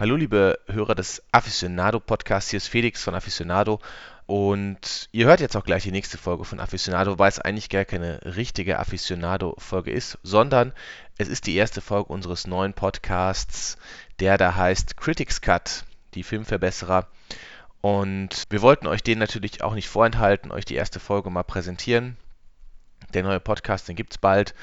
[0.00, 3.80] Hallo liebe Hörer des Aficionado Podcasts, hier ist Felix von Aficionado
[4.24, 7.84] und ihr hört jetzt auch gleich die nächste Folge von Aficionado, weil es eigentlich gar
[7.84, 10.72] keine richtige Aficionado-Folge ist, sondern
[11.18, 13.76] es ist die erste Folge unseres neuen Podcasts,
[14.20, 15.84] der da heißt Critics Cut,
[16.14, 17.06] die Filmverbesserer.
[17.82, 22.16] Und wir wollten euch den natürlich auch nicht vorenthalten, euch die erste Folge mal präsentieren.
[23.12, 24.54] Der neue Podcast, den gibt es bald.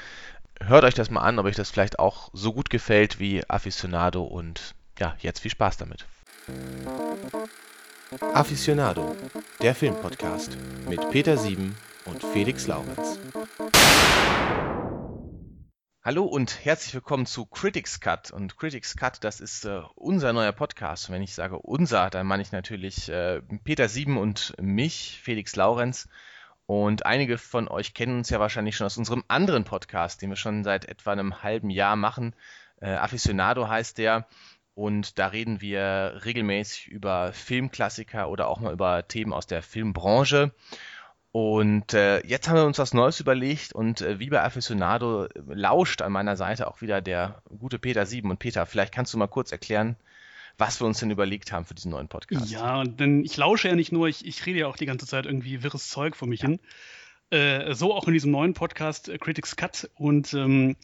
[0.60, 4.24] Hört euch das mal an, ob euch das vielleicht auch so gut gefällt wie Aficionado
[4.24, 6.06] und ja, jetzt viel Spaß damit.
[8.34, 9.14] Aficionado,
[9.62, 10.56] der Filmpodcast
[10.88, 13.20] mit Peter Sieben und Felix Laurenz.
[16.02, 18.30] Hallo und herzlich willkommen zu Critics Cut.
[18.30, 21.08] Und Critics Cut, das ist äh, unser neuer Podcast.
[21.08, 25.54] Und wenn ich sage unser, dann meine ich natürlich äh, Peter Sieben und mich, Felix
[25.54, 26.08] Laurenz.
[26.66, 30.36] Und einige von euch kennen uns ja wahrscheinlich schon aus unserem anderen Podcast, den wir
[30.36, 32.34] schon seit etwa einem halben Jahr machen.
[32.80, 34.26] Äh, Aficionado heißt der.
[34.78, 40.52] Und da reden wir regelmäßig über Filmklassiker oder auch mal über Themen aus der Filmbranche.
[41.32, 45.30] Und äh, jetzt haben wir uns was Neues überlegt und äh, wie bei Aficionado äh,
[45.48, 48.30] lauscht an meiner Seite auch wieder der gute Peter Sieben.
[48.30, 49.96] Und Peter, vielleicht kannst du mal kurz erklären,
[50.58, 52.48] was wir uns denn überlegt haben für diesen neuen Podcast.
[52.48, 55.26] Ja, denn ich lausche ja nicht nur, ich, ich rede ja auch die ganze Zeit
[55.26, 56.50] irgendwie wirres Zeug vor mich ja.
[56.50, 56.60] hin.
[57.30, 59.90] Äh, so auch in diesem neuen Podcast äh, Critics Cut.
[59.96, 60.76] Und ähm,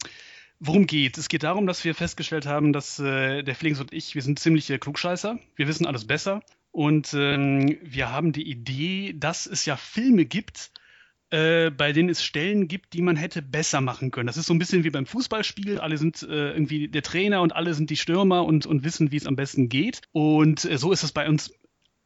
[0.61, 1.19] Worum geht?
[1.19, 4.39] Es geht darum, dass wir festgestellt haben, dass äh, der Felix und ich, wir sind
[4.39, 5.39] ziemliche Klugscheißer.
[5.57, 6.43] Wir wissen alles besser.
[6.71, 10.73] Und ähm, wir haben die Idee, dass es ja Filme gibt,
[11.31, 14.27] äh, bei denen es Stellen gibt, die man hätte besser machen können.
[14.27, 15.79] Das ist so ein bisschen wie beim Fußballspiel.
[15.79, 19.17] Alle sind äh, irgendwie der Trainer und alle sind die Stürmer und, und wissen, wie
[19.17, 20.03] es am besten geht.
[20.13, 21.53] Und äh, so ist es bei uns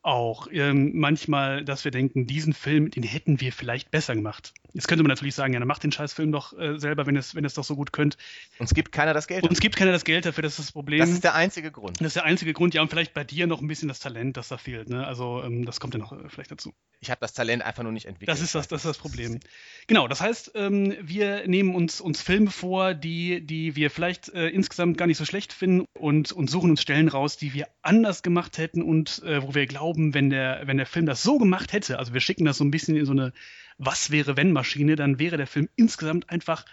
[0.09, 4.55] auch ähm, manchmal, dass wir denken, diesen Film, den hätten wir vielleicht besser gemacht.
[4.75, 7.34] Jetzt könnte man natürlich sagen, ja, dann macht den Scheißfilm doch äh, selber, wenn es,
[7.34, 8.17] wenn es doch so gut könnt.
[8.59, 9.42] Uns gibt keiner das Geld.
[9.42, 11.00] Uns gibt keiner das Geld dafür, das ist das Problem.
[11.00, 12.00] Das ist der einzige Grund.
[12.00, 14.37] Das ist der einzige Grund, ja, und vielleicht bei dir noch ein bisschen das Talent,
[14.37, 14.89] das da fehlt.
[14.91, 15.06] Ne?
[15.06, 16.75] Also ähm, das kommt ja noch äh, vielleicht dazu.
[17.00, 18.28] Ich habe das Talent einfach nur nicht entwickelt.
[18.28, 19.41] Das ist das, das, ist das Problem.
[19.87, 24.49] Genau, das heißt, ähm, wir nehmen uns, uns Filme vor, die, die wir vielleicht äh,
[24.49, 28.22] insgesamt gar nicht so schlecht finden und, und suchen uns Stellen raus, die wir anders
[28.22, 31.72] gemacht hätten und äh, wo wir glauben, wenn der, wenn der Film das so gemacht
[31.72, 33.32] hätte, also wir schicken das so ein bisschen in so eine
[33.78, 36.64] Was wäre wenn Maschine, dann wäre der Film insgesamt einfach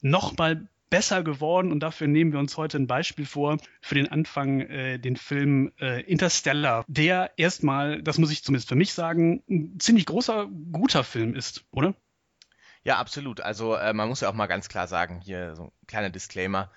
[0.00, 4.60] nochmal besser geworden und dafür nehmen wir uns heute ein Beispiel vor für den Anfang,
[4.60, 9.80] äh, den Film äh, Interstellar, der erstmal, das muss ich zumindest für mich sagen, ein
[9.80, 11.94] ziemlich großer, guter Film ist, oder?
[12.84, 13.40] Ja, absolut.
[13.40, 16.70] Also äh, man muss ja auch mal ganz klar sagen, hier so ein kleiner Disclaimer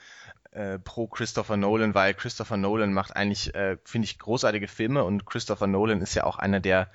[0.56, 5.26] äh, pro Christopher Nolan, weil Christopher Nolan macht eigentlich, äh, finde ich, großartige Filme und
[5.26, 6.90] Christopher Nolan ist ja auch einer der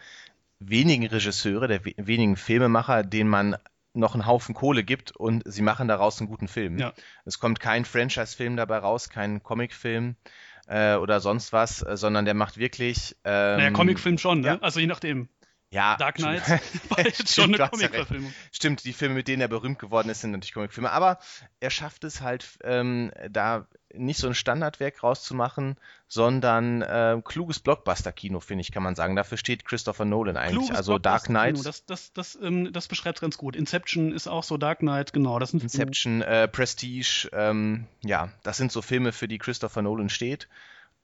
[0.58, 3.56] wenigen Regisseure, der wenigen Filmemacher, denen man
[3.92, 6.78] noch einen Haufen Kohle gibt und sie machen daraus einen guten Film.
[6.78, 6.92] Ja.
[7.24, 10.16] Es kommt kein Franchise-Film dabei raus, kein Comic-Film
[10.66, 13.16] äh, oder sonst was, äh, sondern der macht wirklich.
[13.24, 14.46] Ähm, naja, Comic-Film schon, ne?
[14.46, 14.58] Ja.
[14.60, 15.28] Also je nachdem.
[15.72, 16.42] Ja, Dark Knight
[16.90, 18.34] war jetzt schon eine Comic-Verfilmung.
[18.50, 20.90] Stimmt, die Filme, mit denen er berühmt geworden ist, sind natürlich Comic-Filme.
[20.90, 21.20] Aber
[21.60, 25.76] er schafft es halt, ähm, da nicht so ein Standardwerk rauszumachen,
[26.08, 29.14] sondern äh, kluges Blockbuster-Kino, finde ich, kann man sagen.
[29.14, 30.58] Dafür steht Christopher Nolan eigentlich.
[30.58, 31.64] Kluges also Dark Knight.
[31.64, 33.54] Das, das, das, ähm, das beschreibt ganz gut.
[33.54, 35.38] Inception ist auch so Dark Knight, genau.
[35.38, 40.08] Das sind Inception, äh, Prestige, ähm, ja, das sind so Filme, für die Christopher Nolan
[40.08, 40.48] steht.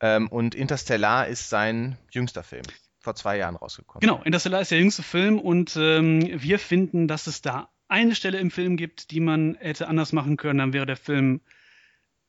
[0.00, 2.65] Ähm, und Interstellar ist sein jüngster Film
[3.06, 4.00] vor zwei Jahren rausgekommen.
[4.00, 8.39] Genau, Interstellar ist der jüngste Film und ähm, wir finden, dass es da eine Stelle
[8.39, 10.59] im Film gibt, die man hätte anders machen können.
[10.59, 11.41] Dann wäre der Film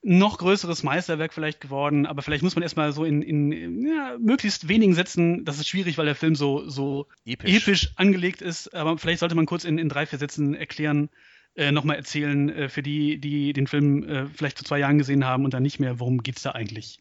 [0.04, 4.68] noch größeres Meisterwerk vielleicht geworden, aber vielleicht muss man erstmal so in, in ja, möglichst
[4.68, 7.56] wenigen Sätzen, das ist schwierig, weil der Film so, so episch.
[7.56, 11.10] episch angelegt ist, aber vielleicht sollte man kurz in, in drei, vier Sätzen erklären,
[11.56, 15.26] äh, nochmal erzählen, äh, für die, die den Film äh, vielleicht vor zwei Jahren gesehen
[15.26, 17.00] haben und dann nicht mehr, worum geht es da eigentlich?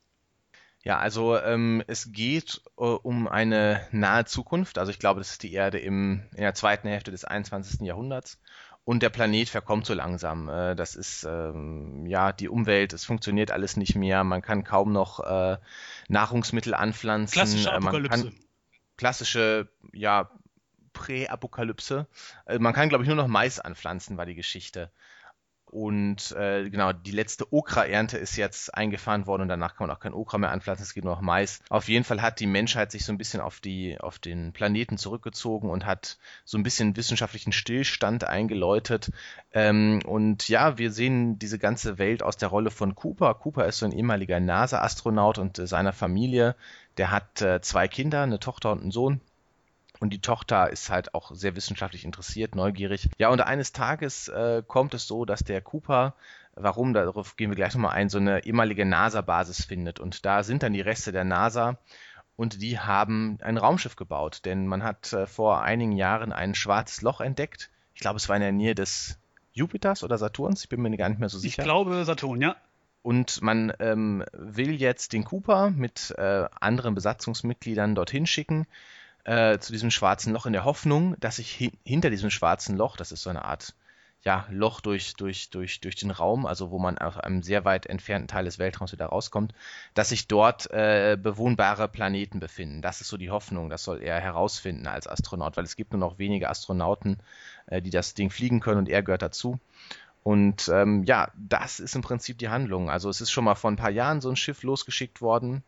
[0.86, 4.78] Ja, also ähm, es geht äh, um eine nahe Zukunft.
[4.78, 7.80] Also ich glaube, das ist die Erde im, in der zweiten Hälfte des 21.
[7.80, 8.40] Jahrhunderts.
[8.84, 10.48] Und der Planet verkommt so langsam.
[10.48, 14.22] Äh, das ist ähm, ja die Umwelt, es funktioniert alles nicht mehr.
[14.22, 15.58] Man kann kaum noch äh,
[16.06, 17.34] Nahrungsmittel anpflanzen.
[17.34, 18.18] Klassische Apokalypse.
[18.18, 18.40] Man kann,
[18.96, 20.30] klassische, ja,
[20.92, 22.06] Prä-Apokalypse.
[22.46, 24.92] Äh, man kann, glaube ich, nur noch Mais anpflanzen, war die Geschichte.
[25.70, 30.00] Und äh, genau, die letzte Okra-Ernte ist jetzt eingefahren worden und danach kann man auch
[30.00, 31.60] kein Okra mehr anpflanzen, es geht nur noch Mais.
[31.68, 34.96] Auf jeden Fall hat die Menschheit sich so ein bisschen auf, die, auf den Planeten
[34.96, 39.10] zurückgezogen und hat so ein bisschen wissenschaftlichen Stillstand eingeläutet.
[39.52, 43.34] Ähm, und ja, wir sehen diese ganze Welt aus der Rolle von Cooper.
[43.34, 46.54] Cooper ist so ein ehemaliger NASA-Astronaut und äh, seiner Familie.
[46.96, 49.20] Der hat äh, zwei Kinder, eine Tochter und einen Sohn.
[49.98, 53.08] Und die Tochter ist halt auch sehr wissenschaftlich interessiert, neugierig.
[53.18, 56.14] Ja, und eines Tages äh, kommt es so, dass der Cooper
[56.56, 60.00] warum, darauf gehen wir gleich nochmal ein, so eine ehemalige NASA-Basis findet.
[60.00, 61.78] Und da sind dann die Reste der NASA
[62.34, 67.02] und die haben ein Raumschiff gebaut, denn man hat äh, vor einigen Jahren ein schwarzes
[67.02, 67.70] Loch entdeckt.
[67.94, 69.18] Ich glaube, es war in der Nähe des
[69.52, 71.62] Jupiters oder Saturns, ich bin mir gar nicht mehr so sicher.
[71.62, 72.56] Ich glaube Saturn, ja.
[73.02, 78.66] Und man ähm, will jetzt den Cooper mit äh, anderen Besatzungsmitgliedern dorthin schicken,
[79.26, 82.96] äh, zu diesem schwarzen Loch, in der Hoffnung, dass sich hi hinter diesem schwarzen Loch,
[82.96, 83.74] das ist so eine Art
[84.22, 87.86] ja, Loch durch, durch, durch, durch den Raum, also wo man auf einem sehr weit
[87.86, 89.52] entfernten Teil des Weltraums wieder rauskommt,
[89.94, 92.82] dass sich dort äh, bewohnbare Planeten befinden.
[92.82, 96.00] Das ist so die Hoffnung, das soll er herausfinden als Astronaut, weil es gibt nur
[96.00, 97.18] noch wenige Astronauten,
[97.66, 99.58] äh, die das Ding fliegen können und er gehört dazu.
[100.22, 102.90] Und ähm, ja, das ist im Prinzip die Handlung.
[102.90, 105.62] Also es ist schon mal vor ein paar Jahren so ein Schiff losgeschickt worden,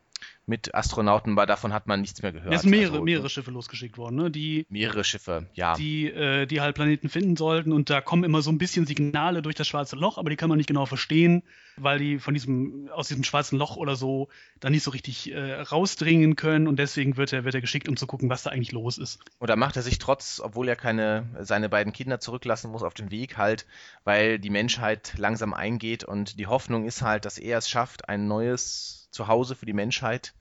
[0.48, 2.52] mit Astronauten, weil davon hat man nichts mehr gehört.
[2.54, 4.30] Es sind mehrere, also, mehrere Schiffe losgeschickt worden, ne?
[4.30, 5.74] Die, mehrere Schiffe, ja.
[5.74, 9.42] Die, äh, die halt Planeten finden sollten und da kommen immer so ein bisschen Signale
[9.42, 11.42] durch das schwarze Loch, aber die kann man nicht genau verstehen,
[11.76, 14.28] weil die von diesem, aus diesem schwarzen Loch oder so
[14.58, 17.96] da nicht so richtig äh, rausdringen können und deswegen wird er, wird er geschickt, um
[17.96, 19.20] zu gucken, was da eigentlich los ist.
[19.40, 23.10] Oder macht er sich trotz, obwohl er keine, seine beiden Kinder zurücklassen muss, auf den
[23.10, 23.66] Weg halt,
[24.04, 28.26] weil die Menschheit langsam eingeht und die Hoffnung ist halt, dass er es schafft, ein
[28.26, 30.34] neues Zuhause für die Menschheit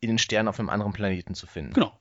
[0.00, 1.74] in den Sternen auf einem anderen Planeten zu finden.
[1.74, 1.98] Genau.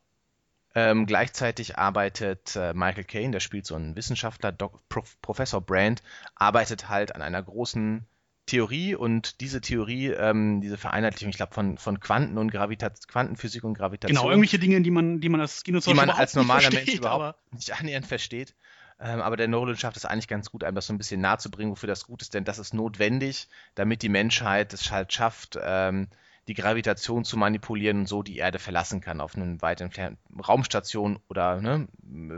[0.75, 6.03] Ähm, gleichzeitig arbeitet äh, Michael Caine, der spielt so einen Wissenschaftler, Doc, Prof, Professor Brand,
[6.35, 8.05] arbeitet halt an einer großen
[8.45, 13.63] Theorie und diese Theorie, ähm, diese Vereinheitlichung, ich glaube, von, von Quanten und Gravita Quantenphysik
[13.63, 14.15] und Gravitation.
[14.15, 17.53] Genau, irgendwelche Dinge, die man, die man als Dinosaurier die man als normaler Mensch überhaupt
[17.53, 18.55] nicht annähernd versteht.
[18.99, 21.37] Ähm, aber der Nolan schafft es eigentlich ganz gut, einem das so ein bisschen nahe
[21.37, 25.13] zu bringen, wofür das gut ist, denn das ist notwendig, damit die Menschheit es halt
[25.13, 26.07] schafft, ähm,
[26.47, 31.19] die Gravitation zu manipulieren und so die Erde verlassen kann, auf einen weit entfernten Raumstation
[31.29, 31.87] oder ne,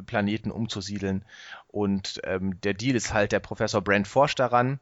[0.05, 1.23] Planeten umzusiedeln.
[1.67, 4.79] Und ähm, der Deal ist halt, der Professor Brand forscht daran,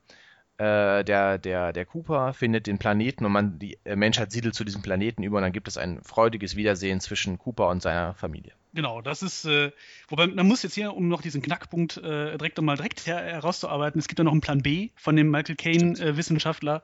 [0.57, 4.81] äh, der, der, der Cooper findet den Planeten und man, die Menschheit siedelt zu diesem
[4.81, 8.53] Planeten über und dann gibt es ein freudiges Wiedersehen zwischen Cooper und seiner Familie.
[8.73, 9.71] Genau, das ist, äh,
[10.07, 13.99] wobei man muss jetzt hier, um noch diesen Knackpunkt äh, direkt mal direkt her, herauszuarbeiten,
[13.99, 16.77] es gibt ja noch einen Plan B von dem Michael Caine-Wissenschaftler.
[16.77, 16.81] Äh,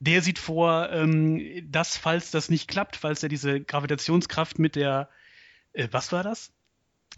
[0.00, 5.08] der sieht vor, ähm, dass, falls das nicht klappt, falls er diese Gravitationskraft mit der,
[5.72, 6.52] äh, was war das?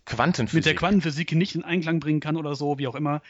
[0.06, 0.54] Quantenphysik.
[0.54, 3.22] Mit der Quantenphysik nicht in Einklang bringen kann oder so, wie auch immer.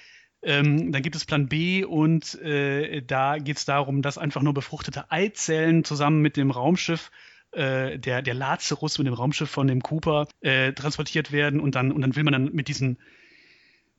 [0.42, 4.54] Ähm, dann gibt es Plan B und äh, da geht es darum, dass einfach nur
[4.54, 7.10] befruchtete Eizellen zusammen mit dem Raumschiff
[7.52, 11.92] äh, der, der Lazarus mit dem Raumschiff von dem Cooper äh, transportiert werden und dann,
[11.92, 12.98] und dann will man dann mit diesen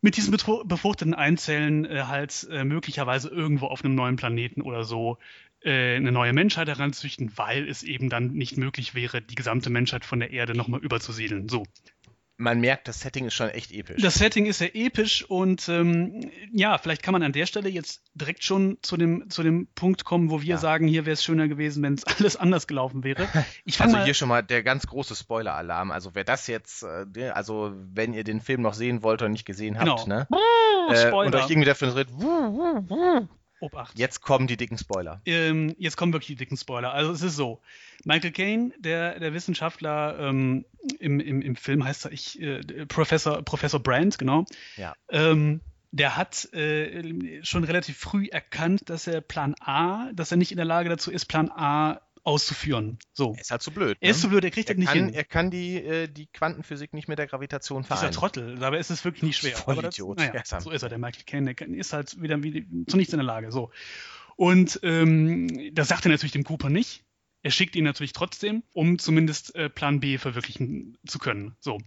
[0.01, 5.17] mit diesen befruchteten Einzellen äh, halt äh, möglicherweise irgendwo auf einem neuen Planeten oder so
[5.63, 10.03] äh, eine neue Menschheit heranzüchten, weil es eben dann nicht möglich wäre, die gesamte Menschheit
[10.03, 11.47] von der Erde nochmal überzusiedeln.
[11.49, 11.63] So
[12.41, 14.01] man merkt, das Setting ist schon echt episch.
[14.01, 18.03] Das Setting ist sehr episch und ähm, ja, vielleicht kann man an der Stelle jetzt
[18.13, 20.57] direkt schon zu dem, zu dem Punkt kommen, wo wir ja.
[20.57, 23.27] sagen, hier wäre es schöner gewesen, wenn es alles anders gelaufen wäre.
[23.79, 25.91] also hier schon mal der ganz große Spoiler-Alarm.
[25.91, 29.45] Also wer das jetzt, äh, also wenn ihr den Film noch sehen wollt oder nicht
[29.45, 30.07] gesehen habt, genau.
[30.07, 30.27] ne?
[30.89, 32.09] Äh, und euch irgendwie dafür interessiert,
[33.61, 33.97] Obacht.
[33.97, 35.21] Jetzt kommen die dicken Spoiler.
[35.25, 36.93] Ähm, jetzt kommen wirklich die dicken Spoiler.
[36.93, 37.61] Also es ist so.
[38.03, 40.65] Michael Caine, der, der Wissenschaftler ähm,
[40.99, 44.45] im, im, im Film heißt er ich, äh, Professor, Professor Brandt, genau.
[44.77, 44.95] Ja.
[45.09, 45.61] Ähm,
[45.91, 50.57] der hat äh, schon relativ früh erkannt, dass er Plan A, dass er nicht in
[50.57, 52.99] der Lage dazu ist, Plan A auszuführen.
[53.13, 53.33] So.
[53.33, 53.97] Er ist halt zu blöd.
[53.99, 54.31] Er ist zu ne?
[54.31, 55.13] blöd, er kriegt er das nicht kann, hin.
[55.13, 58.09] Er kann die, äh, die Quantenphysik nicht mit der Gravitation vereinen.
[58.09, 59.55] Dieser Trottel, dabei ist es wirklich nicht schwer.
[59.55, 60.19] Voll Idiot.
[60.19, 61.53] Das, naja, so ist er, der Michael Caine.
[61.53, 63.51] Der ist halt wieder wie, zu nichts in der Lage.
[63.51, 63.71] So.
[64.35, 67.03] Und ähm, das sagt er natürlich dem Cooper nicht.
[67.43, 71.55] Er schickt ihn natürlich trotzdem, um zumindest äh, Plan B verwirklichen zu können.
[71.59, 71.79] So.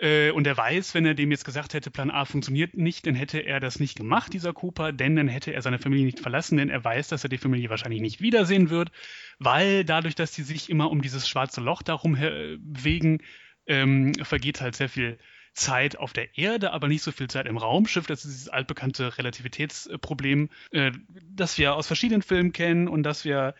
[0.00, 3.14] Äh, und er weiß, wenn er dem jetzt gesagt hätte, Plan A funktioniert nicht, dann
[3.14, 6.56] hätte er das nicht gemacht, dieser Cooper, denn dann hätte er seine Familie nicht verlassen,
[6.56, 8.90] denn er weiß, dass er die Familie wahrscheinlich nicht wiedersehen wird,
[9.38, 13.22] weil dadurch, dass sie sich immer um dieses schwarze Loch darum bewegen,
[13.66, 15.18] ähm, vergeht halt sehr viel
[15.52, 18.06] Zeit auf der Erde, aber nicht so viel Zeit im Raumschiff.
[18.06, 20.92] Das ist dieses altbekannte Relativitätsproblem, äh,
[21.28, 23.54] das wir aus verschiedenen Filmen kennen und das wir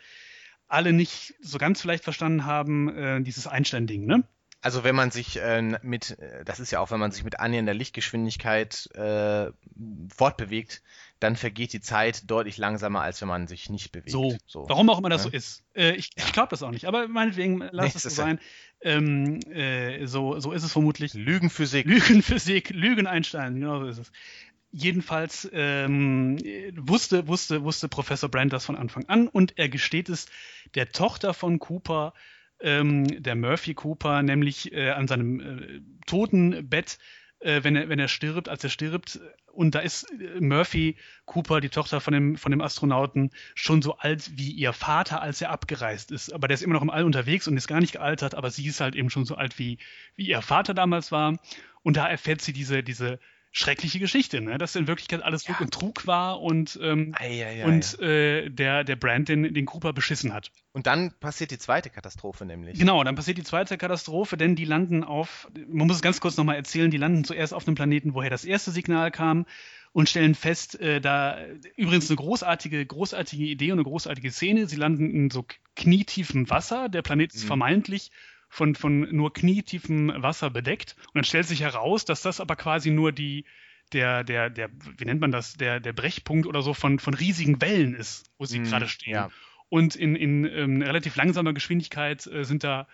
[0.67, 4.23] alle nicht so ganz vielleicht verstanden haben, äh, dieses Einstein-Ding, ne?
[4.61, 7.39] Also wenn man sich äh, mit, äh, das ist ja auch, wenn man sich mit
[7.39, 9.51] annähernder Lichtgeschwindigkeit äh,
[10.15, 10.83] fortbewegt,
[11.19, 14.11] dann vergeht die Zeit deutlich langsamer, als wenn man sich nicht bewegt.
[14.11, 14.65] So, so.
[14.69, 15.31] warum auch immer das ja.
[15.31, 15.63] so ist.
[15.75, 18.39] Äh, ich ich glaube das auch nicht, aber meinetwegen lass nee, es so sein.
[18.81, 21.13] Ähm, äh, so, so ist es vermutlich.
[21.13, 21.85] Lügenphysik.
[21.85, 24.11] Lügenphysik, Lügen-Einstein, genau so ist es.
[24.71, 26.37] Jedenfalls ähm,
[26.77, 30.27] wusste, wusste, wusste Professor Brand das von Anfang an und er gesteht es
[30.75, 32.13] der Tochter von Cooper,
[32.61, 36.97] ähm, der Murphy Cooper, nämlich äh, an seinem äh, Totenbett
[37.41, 39.19] äh, wenn, er, wenn er stirbt, als er stirbt.
[39.51, 43.97] Und da ist äh, Murphy Cooper, die Tochter von dem, von dem Astronauten, schon so
[43.97, 46.31] alt wie ihr Vater, als er abgereist ist.
[46.31, 48.67] Aber der ist immer noch im All unterwegs und ist gar nicht gealtert, aber sie
[48.67, 49.79] ist halt eben schon so alt wie,
[50.15, 51.37] wie ihr Vater damals war.
[51.83, 53.19] Und da erfährt sie diese, diese
[53.51, 54.57] schreckliche Geschichte, ne?
[54.57, 58.49] dass in Wirklichkeit alles Lug und Trug war und, ähm, ei, ei, ei, und äh,
[58.49, 60.51] der, der Brand den, den Cooper beschissen hat.
[60.71, 62.79] Und dann passiert die zweite Katastrophe nämlich.
[62.79, 66.37] Genau, dann passiert die zweite Katastrophe, denn die landen auf, man muss es ganz kurz
[66.37, 69.45] nochmal erzählen, die landen zuerst auf einem Planeten, woher das erste Signal kam
[69.91, 71.37] und stellen fest, äh, da
[71.75, 74.67] übrigens eine großartige, großartige Idee und eine großartige Szene.
[74.67, 76.87] Sie landen in so knietiefem Wasser.
[76.87, 77.47] Der Planet ist mhm.
[77.47, 78.11] vermeintlich
[78.51, 80.97] von, von nur knietiefem Wasser bedeckt.
[81.07, 83.45] Und dann stellt sich heraus, dass das aber quasi nur die,
[83.93, 87.61] der, der, der, wie nennt man das, der, der Brechpunkt oder so von, von riesigen
[87.61, 89.13] Wellen ist, wo sie mm, gerade stehen.
[89.13, 89.29] Ja.
[89.69, 92.89] Und in, in ähm, relativ langsamer Geschwindigkeit äh, sind da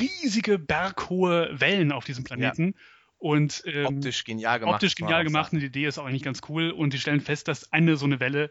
[0.00, 2.68] riesige, berghohe Wellen auf diesem Planeten.
[2.68, 2.72] Ja.
[3.18, 4.76] Und, ähm, optisch genial gemacht.
[4.76, 5.52] Optisch genial gemacht.
[5.52, 6.70] Und die Idee ist auch eigentlich ganz cool.
[6.70, 8.50] Und die stellen fest, dass eine so eine Welle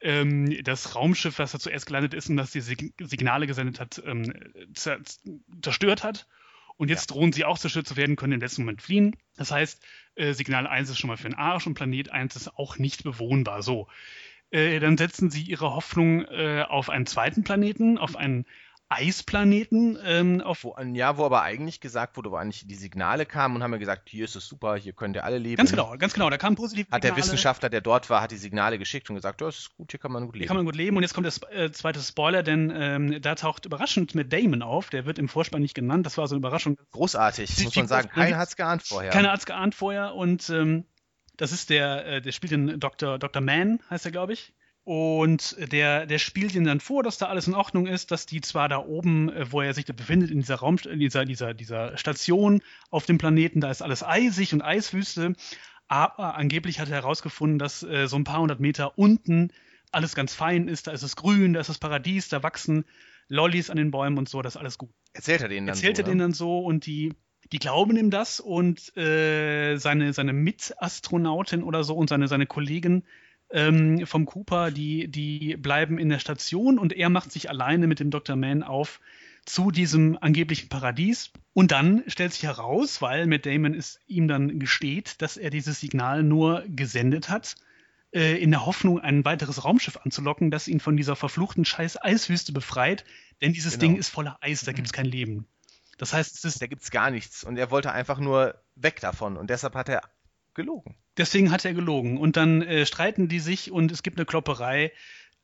[0.00, 4.32] ähm, das Raumschiff, was da zuerst gelandet ist und das die Signale gesendet hat, ähm,
[4.74, 6.26] zerstört hat.
[6.76, 7.14] Und jetzt ja.
[7.14, 9.16] drohen sie auch zerstört zu werden, können im letzten Moment fliehen.
[9.36, 12.56] Das heißt, äh, Signal 1 ist schon mal für den Arsch und Planet 1 ist
[12.56, 13.62] auch nicht bewohnbar.
[13.62, 13.88] So.
[14.50, 18.46] Äh, dann setzen sie ihre Hoffnung äh, auf einen zweiten Planeten, auf einen
[18.88, 19.98] Eisplaneten.
[20.04, 23.62] Ähm, auf wo, ja, wo aber eigentlich gesagt wurde, wo eigentlich die Signale kamen und
[23.62, 25.56] haben wir gesagt, hier ist es super, hier könnt ihr alle leben.
[25.56, 26.96] Ganz genau, ganz genau, da kamen positive Signale.
[26.96, 29.76] Hat der Wissenschaftler, der dort war, hat die Signale geschickt und gesagt, ja, es ist
[29.76, 30.42] gut, hier kann man gut leben.
[30.42, 33.34] Hier kann man gut leben und jetzt kommt der äh, zweite Spoiler, denn ähm, da
[33.34, 36.40] taucht überraschend mit Damon auf, der wird im Vorspann nicht genannt, das war so eine
[36.40, 36.76] Überraschung.
[36.92, 39.10] Großartig, die, muss man sagen, keiner hat es geahnt vorher.
[39.10, 40.84] Keiner hat es geahnt vorher und ähm,
[41.36, 43.18] das ist der, äh, der spielt den Dr.
[43.18, 43.40] Dr.
[43.40, 44.54] Mann, heißt er, glaube ich.
[44.88, 48.40] Und der, der spielt ihnen dann vor, dass da alles in Ordnung ist, dass die
[48.40, 51.52] zwar da oben, äh, wo er sich da befindet, in dieser Raum, in dieser, dieser,
[51.52, 55.34] dieser Station auf dem Planeten, da ist alles eisig und Eiswüste.
[55.88, 59.52] Aber angeblich hat er herausgefunden, dass äh, so ein paar hundert Meter unten
[59.92, 60.86] alles ganz fein ist.
[60.86, 62.86] Da ist es grün, da ist das Paradies, da wachsen
[63.28, 64.88] Lollis an den Bäumen und so, das ist alles gut.
[65.12, 66.00] Erzählt er denen dann Erzählt so?
[66.00, 67.12] Erzählt er denen dann so und die,
[67.52, 73.04] die glauben ihm das und äh, seine, seine Mitastronautin oder so und seine, seine Kollegin
[73.50, 78.00] ähm, vom Cooper, die, die bleiben in der Station und er macht sich alleine mit
[78.00, 78.36] dem Dr.
[78.36, 79.00] Man auf
[79.46, 81.30] zu diesem angeblichen Paradies.
[81.54, 85.80] Und dann stellt sich heraus, weil Matt Damon es ihm dann gesteht, dass er dieses
[85.80, 87.56] Signal nur gesendet hat,
[88.12, 92.52] äh, in der Hoffnung, ein weiteres Raumschiff anzulocken, das ihn von dieser verfluchten scheiß Eiswüste
[92.52, 93.04] befreit.
[93.40, 93.92] Denn dieses genau.
[93.92, 95.46] Ding ist voller Eis, da gibt es kein Leben.
[95.96, 96.62] Das heißt, es ist.
[96.62, 97.42] Da gibt es gar nichts.
[97.42, 99.36] Und er wollte einfach nur weg davon.
[99.36, 100.02] Und deshalb hat er
[100.54, 100.94] gelogen.
[101.18, 102.16] Deswegen hat er gelogen.
[102.16, 104.92] Und dann äh, streiten die sich und es gibt eine Klopperei.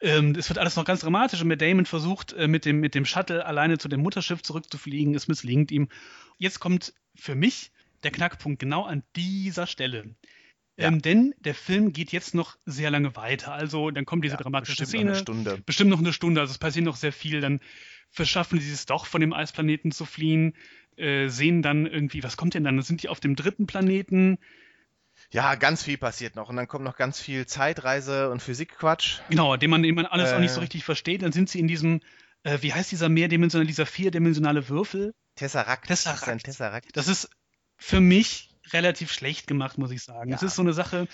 [0.00, 2.94] Ähm, es wird alles noch ganz dramatisch und Matt Damon versucht, äh, mit, dem, mit
[2.94, 5.14] dem Shuttle alleine zu dem Mutterschiff zurückzufliegen.
[5.14, 5.88] Es misslingt ihm.
[6.38, 7.72] Jetzt kommt für mich
[8.04, 10.14] der Knackpunkt genau an dieser Stelle.
[10.76, 10.88] Ja.
[10.88, 13.52] Ähm, denn der Film geht jetzt noch sehr lange weiter.
[13.52, 15.04] Also dann kommt diese ja, dramatische Szene.
[15.04, 15.62] Noch eine Stunde.
[15.66, 16.40] Bestimmt noch eine Stunde.
[16.40, 17.40] Also es passiert noch sehr viel.
[17.40, 17.60] Dann
[18.10, 20.54] verschaffen sie es doch, von dem Eisplaneten zu fliehen.
[20.96, 22.76] Äh, sehen dann irgendwie, was kommt denn dann?
[22.76, 24.38] Dann sind die auf dem dritten Planeten
[25.34, 26.48] ja, ganz viel passiert noch.
[26.48, 29.18] Und dann kommt noch ganz viel Zeitreise und Physikquatsch.
[29.30, 30.62] Genau, den man, den man alles äh, auch nicht so äh.
[30.62, 31.22] richtig versteht.
[31.22, 32.02] Dann sind sie in diesem,
[32.44, 35.12] äh, wie heißt dieser mehrdimensionale, dieser vierdimensionale Würfel?
[35.34, 35.88] Tesseract.
[35.88, 36.28] Tesseract.
[36.28, 36.96] Das ist, Tesseract.
[36.96, 37.30] das ist
[37.76, 40.32] für mich relativ schlecht gemacht, muss ich sagen.
[40.32, 41.08] Es ist so eine Sache,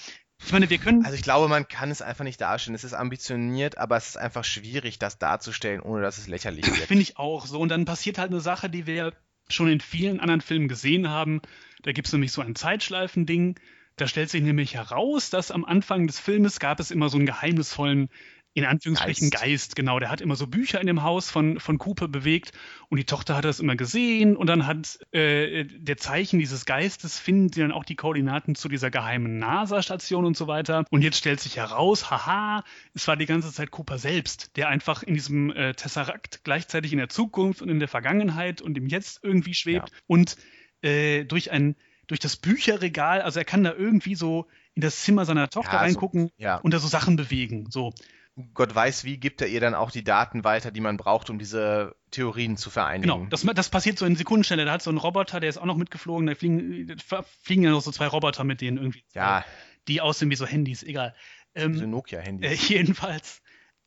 [0.44, 1.02] ich meine, wir können.
[1.02, 2.74] Also ich glaube, man kann es einfach nicht darstellen.
[2.74, 6.88] Es ist ambitioniert, aber es ist einfach schwierig, das darzustellen, ohne dass es lächerlich wird.
[6.88, 7.58] Finde ich auch so.
[7.58, 9.14] Und dann passiert halt eine Sache, die wir
[9.48, 11.40] schon in vielen anderen Filmen gesehen haben.
[11.84, 13.58] Da gibt es nämlich so ein Zeitschleifending.
[13.96, 17.26] Da stellt sich nämlich heraus, dass am Anfang des Filmes gab es immer so einen
[17.26, 18.08] geheimnisvollen
[18.52, 19.42] in Anführungsstrichen Geist.
[19.42, 19.76] Geist.
[19.76, 19.98] genau.
[20.00, 22.52] Der hat immer so Bücher in dem Haus von, von Cooper bewegt
[22.88, 27.18] und die Tochter hat das immer gesehen und dann hat äh, der Zeichen dieses Geistes
[27.18, 30.84] finden sie dann auch die Koordinaten zu dieser geheimen NASA-Station und so weiter.
[30.90, 35.02] Und jetzt stellt sich heraus, haha, es war die ganze Zeit Cooper selbst, der einfach
[35.02, 39.20] in diesem äh, Tesseract gleichzeitig in der Zukunft und in der Vergangenheit und im Jetzt
[39.22, 39.96] irgendwie schwebt ja.
[40.08, 40.36] und
[40.82, 41.76] äh, durch ein
[42.10, 45.78] durch das Bücherregal, also er kann da irgendwie so in das Zimmer seiner Tochter ja,
[45.78, 46.56] reingucken so, ja.
[46.56, 47.70] und da so Sachen bewegen.
[47.70, 47.92] So.
[48.52, 51.38] Gott weiß, wie gibt er ihr dann auch die Daten weiter, die man braucht, um
[51.38, 53.02] diese Theorien zu vereinigen.
[53.02, 54.64] Genau, das, das passiert so in Sekundenschnelle.
[54.64, 56.96] Da hat so ein Roboter, der ist auch noch mitgeflogen, da fliegen,
[57.42, 59.04] fliegen ja noch so zwei Roboter mit denen irgendwie.
[59.14, 59.44] Ja.
[59.86, 61.14] Die aussehen wie so Handys, egal.
[61.54, 62.50] Ähm, so Nokia-Handys.
[62.50, 63.40] Äh, jedenfalls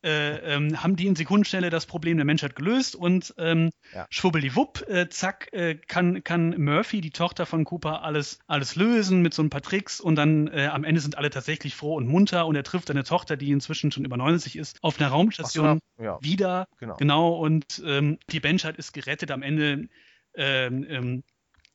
[0.03, 4.05] äh, ähm, haben die in Sekundenschnelle das Problem der Menschheit gelöst und ähm, ja.
[4.09, 9.33] schwubbeliwupp, äh, zack, äh, kann, kann Murphy, die Tochter von Cooper, alles, alles lösen mit
[9.33, 12.45] so ein paar Tricks und dann äh, am Ende sind alle tatsächlich froh und munter
[12.45, 16.03] und er trifft seine Tochter, die inzwischen schon über 90 ist, auf einer Raumstation so,
[16.03, 16.17] ja.
[16.21, 16.67] wieder.
[16.79, 16.95] Genau.
[16.97, 19.31] genau und ähm, die Menschheit ist gerettet.
[19.31, 19.87] Am Ende
[20.35, 21.23] ähm, ähm,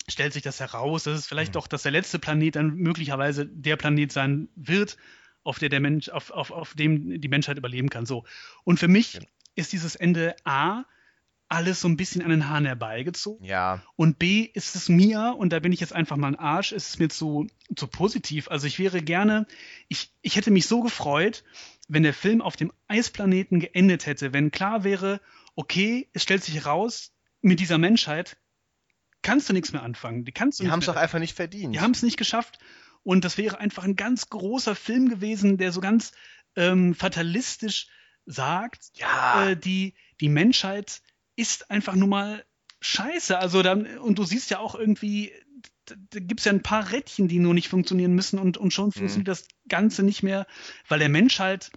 [0.09, 1.61] stellt sich das heraus, dass es vielleicht mhm.
[1.61, 4.97] doch, dass der letzte Planet dann möglicherweise der Planet sein wird,
[5.49, 8.05] auf der der Mensch, auf, auf, auf dem die Menschheit überleben kann.
[8.05, 8.25] So.
[8.65, 9.19] Und für mich
[9.55, 10.85] ist dieses Ende A
[11.49, 13.47] alles so ein bisschen an den Haaren herbeigezogen.
[13.47, 13.83] Ja.
[13.97, 16.91] Und B ist es mir, und da bin ich jetzt einfach mal ein Arsch, ist
[16.91, 18.49] es mir zu, zu positiv.
[18.49, 19.47] Also ich wäre gerne,
[19.89, 21.45] ich, ich hätte mich so gefreut,
[21.89, 25.23] wenn der Film auf dem Eisplaneten geendet hätte, wenn klar wäre,
[25.57, 28.37] okay, es stellt sich heraus, mit dieser Menschheit
[29.23, 30.27] kannst du nichts mehr anfangen.
[30.27, 31.75] Die, kannst du die haben es doch einfach nicht verdient.
[31.75, 32.59] Die haben es nicht geschafft.
[33.09, 36.13] Und das wäre einfach ein ganz großer Film gewesen, der so ganz
[36.57, 37.89] ähm, fatalistisch
[38.27, 39.49] sagt, ja.
[39.49, 41.01] äh, die, die Menschheit
[41.35, 42.45] ist einfach nur mal
[42.83, 43.39] scheiße.
[43.39, 45.33] Also dann, und du siehst ja auch irgendwie,
[45.87, 48.89] da, gibt es ja ein paar Rädchen, die nur nicht funktionieren müssen und, und schon
[48.89, 48.93] mhm.
[48.93, 50.47] funktioniert das Ganze nicht mehr,
[50.87, 51.71] weil der Mensch halt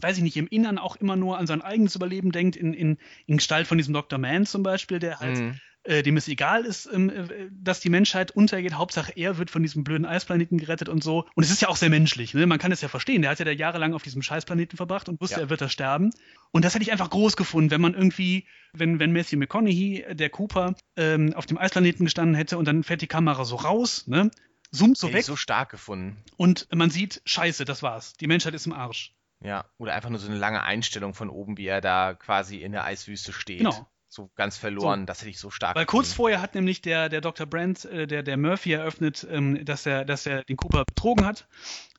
[0.00, 2.98] weiß ich nicht, im Innern auch immer nur an sein eigenes Überleben denkt, in, in,
[3.26, 4.18] in Gestalt von diesem Dr.
[4.18, 7.88] Man zum Beispiel, der halt mhm äh, dem es egal ist, ähm, äh, dass die
[7.88, 8.74] Menschheit untergeht.
[8.74, 11.26] Hauptsache er wird von diesem blöden Eisplaneten gerettet und so.
[11.34, 12.34] Und es ist ja auch sehr menschlich.
[12.34, 12.46] Ne?
[12.46, 13.22] Man kann es ja verstehen.
[13.22, 15.42] Der hat ja da jahrelang auf diesem Scheißplaneten verbracht und wusste, ja.
[15.42, 16.10] er wird da sterben.
[16.50, 20.14] Und das hätte ich einfach groß gefunden, wenn man irgendwie, wenn, wenn Matthew McConaughey, äh,
[20.14, 24.06] der Cooper, ähm, auf dem Eisplaneten gestanden hätte und dann fährt die Kamera so raus,
[24.06, 24.30] ne?
[24.70, 25.24] zoomt so weg.
[25.24, 26.22] so stark gefunden.
[26.36, 28.12] Und man sieht, scheiße, das war's.
[28.14, 29.14] Die Menschheit ist im Arsch.
[29.42, 32.72] Ja, oder einfach nur so eine lange Einstellung von oben, wie er da quasi in
[32.72, 33.58] der Eiswüste steht.
[33.58, 35.00] Genau so ganz verloren.
[35.00, 35.06] So.
[35.06, 35.76] Das hätte ich so stark.
[35.76, 36.04] Weil gefunden.
[36.04, 37.46] kurz vorher hat nämlich der, der Dr.
[37.46, 41.46] Brand, äh, der, der Murphy eröffnet, ähm, dass, er, dass er den Cooper betrogen hat,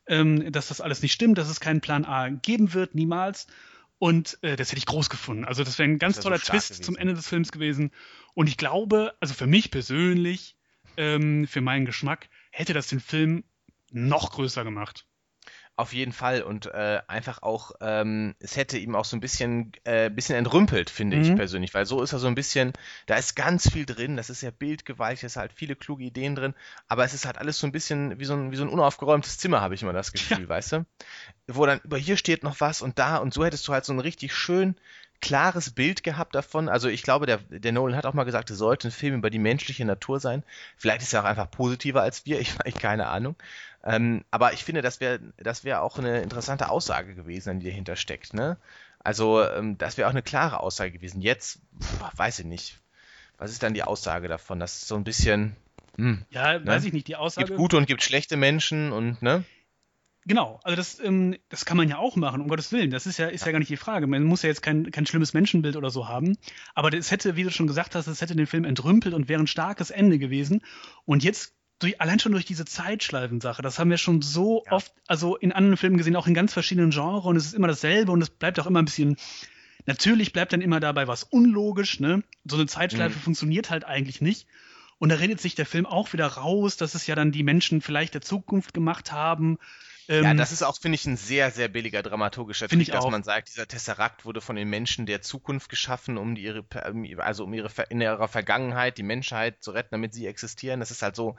[0.08, 3.48] ähm, dass das alles nicht stimmt, dass es keinen Plan A geben wird, niemals.
[4.00, 5.46] Und äh, das hätte ich groß gefunden.
[5.46, 6.84] Also das wäre ein ganz toller so Twist gewesen.
[6.84, 7.92] zum Ende des Films gewesen.
[8.34, 10.56] Und ich glaube, also für mich persönlich,
[10.98, 13.44] ähm, für meinen Geschmack, hätte das den Film
[13.92, 15.06] noch größer gemacht.
[15.80, 19.72] Auf jeden Fall und äh, einfach auch, ähm, es hätte ihm auch so ein bisschen,
[19.86, 21.24] äh, bisschen entrümpelt, finde mhm.
[21.24, 22.74] ich persönlich, weil so ist er so ein bisschen,
[23.06, 26.36] da ist ganz viel drin, das ist ja bildgewaltig, es ist halt viele kluge Ideen
[26.36, 26.54] drin,
[26.90, 29.38] aber es ist halt alles so ein bisschen wie so ein, wie so ein unaufgeräumtes
[29.38, 30.50] Zimmer, habe ich immer das Gefühl, ja.
[30.50, 30.86] weißt du?
[31.48, 33.94] Wo dann über hier steht noch was und da und so hättest du halt so
[33.94, 34.76] ein richtig schön
[35.22, 36.70] klares Bild gehabt davon.
[36.70, 39.30] Also ich glaube, der, der Nolan hat auch mal gesagt, es sollte ein Film über
[39.30, 40.44] die menschliche Natur sein.
[40.78, 43.36] Vielleicht ist er auch einfach positiver als wir, ich habe keine Ahnung.
[43.84, 47.96] Ähm, aber ich finde, das wäre das wär auch eine interessante Aussage gewesen, die dahinter
[47.96, 48.34] steckt.
[48.34, 48.58] Ne?
[49.00, 51.22] Also ähm, das wäre auch eine klare Aussage gewesen.
[51.22, 52.80] Jetzt, pf, weiß ich nicht.
[53.38, 54.60] Was ist dann die Aussage davon?
[54.60, 55.56] Das ist so ein bisschen.
[55.96, 56.66] Hm, ja, ne?
[56.66, 57.08] weiß ich nicht.
[57.08, 57.48] Die Aussage.
[57.48, 59.46] Gibt gute und gibt schlechte Menschen und ne?
[60.26, 62.92] Genau, also das, ähm, das kann man ja auch machen, um Gottes Willen.
[62.92, 63.52] Das ist ja, ist ja.
[63.52, 64.06] gar nicht die Frage.
[64.06, 66.38] Man muss ja jetzt kein, kein schlimmes Menschenbild oder so haben.
[66.76, 69.42] Aber es hätte, wie du schon gesagt hast, es hätte den Film entrümpelt und wäre
[69.42, 70.62] ein starkes Ende gewesen.
[71.06, 74.74] Und jetzt durch, allein schon durch diese Zeitschleifensache, das haben wir schon so ja.
[74.74, 77.68] oft, also in anderen Filmen gesehen, auch in ganz verschiedenen Genres und es ist immer
[77.68, 79.16] dasselbe und es bleibt auch immer ein bisschen,
[79.86, 82.24] natürlich bleibt dann immer dabei was unlogisch, ne?
[82.44, 83.22] So eine Zeitschleife mhm.
[83.22, 84.46] funktioniert halt eigentlich nicht.
[84.98, 87.80] Und da redet sich der Film auch wieder raus, dass es ja dann die Menschen
[87.80, 89.58] vielleicht der Zukunft gemacht haben.
[90.10, 93.22] Ähm, ja, das ist auch, finde ich, ein sehr, sehr billiger dramaturgischer Trick, dass man
[93.22, 96.66] sagt, dieser Tesserakt wurde von den Menschen der Zukunft geschaffen, um die, ihre,
[97.20, 100.80] also um ihre in ihrer Vergangenheit die Menschheit zu retten, damit sie existieren.
[100.80, 101.36] Das ist halt so,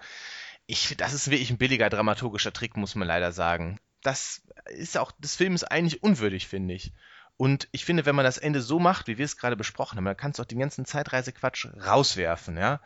[0.66, 3.80] ich, das ist wirklich ein billiger dramaturgischer Trick, muss man leider sagen.
[4.02, 6.92] Das ist auch des Films eigentlich unwürdig, finde ich.
[7.36, 10.04] Und ich finde, wenn man das Ende so macht, wie wir es gerade besprochen haben,
[10.04, 12.80] dann kannst du auch den ganzen Zeitreisequatsch rauswerfen, ja.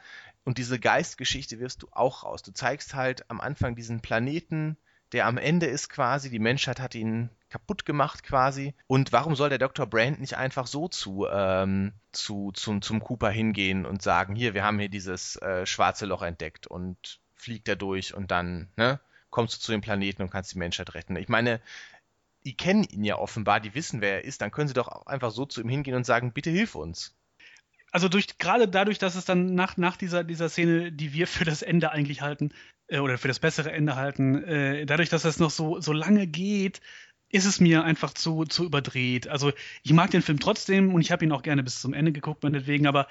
[0.44, 2.42] Und diese Geistgeschichte wirfst du auch raus.
[2.42, 4.78] Du zeigst halt am Anfang diesen Planeten,
[5.12, 8.74] der am Ende ist quasi, die Menschheit hat ihn kaputt gemacht quasi.
[8.88, 9.86] Und warum soll der Dr.
[9.86, 14.64] Brand nicht einfach so zu, ähm, zu, zum, zum Cooper hingehen und sagen, hier, wir
[14.64, 18.98] haben hier dieses äh, schwarze Loch entdeckt und fliegt er durch und dann, ne,
[19.30, 21.16] kommst du zu dem Planeten und kannst die Menschheit retten.
[21.16, 21.60] Ich meine,
[22.44, 25.06] die kennen ihn ja offenbar, die wissen, wer er ist, dann können sie doch auch
[25.06, 27.14] einfach so zu ihm hingehen und sagen, bitte hilf uns.
[27.90, 31.44] Also durch, gerade dadurch, dass es dann nach, nach dieser, dieser Szene, die wir für
[31.44, 32.52] das Ende eigentlich halten,
[32.88, 36.26] äh, oder für das bessere Ende halten, äh, dadurch, dass das noch so, so lange
[36.26, 36.80] geht,
[37.30, 39.28] ist es mir einfach zu, zu überdreht.
[39.28, 42.12] Also ich mag den Film trotzdem und ich habe ihn auch gerne bis zum Ende
[42.12, 43.08] geguckt, meinetwegen, aber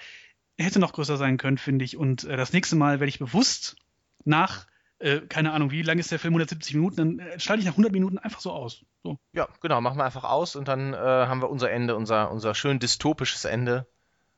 [0.55, 1.97] er hätte noch größer sein können, finde ich.
[1.97, 3.75] Und äh, das nächste Mal werde ich bewusst
[4.23, 4.67] nach,
[4.99, 7.73] äh, keine Ahnung, wie lang ist der Film, 170 Minuten, dann äh, schalte ich nach
[7.73, 8.85] 100 Minuten einfach so aus.
[9.03, 9.17] So.
[9.33, 12.55] Ja, genau, machen wir einfach aus und dann äh, haben wir unser Ende, unser, unser
[12.55, 13.87] schön dystopisches Ende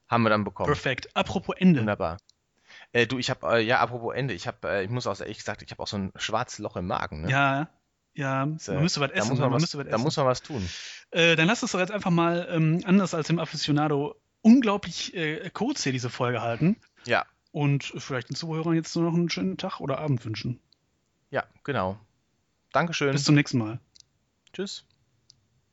[0.07, 0.67] haben wir dann bekommen.
[0.67, 1.15] Perfekt.
[1.15, 1.81] Apropos Ende.
[1.81, 2.17] Wunderbar.
[2.95, 5.37] Äh, du, ich habe, äh, ja, apropos Ende, ich habe, äh, ich muss auch ehrlich
[5.37, 7.23] gesagt, ich habe auch so ein schwarzes Loch im Magen.
[7.23, 7.29] Ne?
[7.29, 7.69] Ja,
[8.13, 9.27] ja, das, man müsste was essen.
[9.27, 10.65] Da muss man, was, was da muss man was tun.
[11.11, 15.49] Äh, dann lass uns doch jetzt einfach mal ähm, anders als im Aficionado unglaublich äh,
[15.49, 16.77] kurz hier diese Folge halten.
[17.05, 17.25] Ja.
[17.51, 20.61] Und vielleicht den Zuhörern jetzt nur noch einen schönen Tag oder Abend wünschen.
[21.31, 21.99] Ja, genau.
[22.71, 23.11] Dankeschön.
[23.11, 23.81] Bis zum nächsten Mal.
[24.53, 24.85] Tschüss.